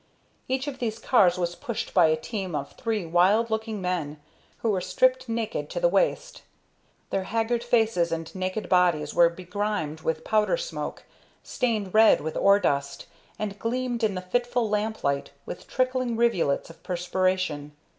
[0.47, 4.19] Each of these cars was pushed by a team of three wild looking men,
[4.63, 6.41] who were stripped naked to the waist.
[7.11, 11.03] Their haggard faces and naked bodies were begrimed with powder smoke,
[11.43, 13.05] stained red with ore dust,
[13.37, 17.73] and gleamed in the fitful lamp light with trickling rivulets of perspiration.